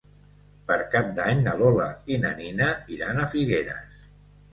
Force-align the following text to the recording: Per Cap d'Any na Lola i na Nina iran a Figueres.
Per 0.69 0.77
Cap 0.93 1.11
d'Any 1.19 1.43
na 1.47 1.53
Lola 1.59 1.85
i 2.13 2.17
na 2.23 2.31
Nina 2.39 2.71
iran 2.97 3.21
a 3.21 3.29
Figueres. 3.35 4.01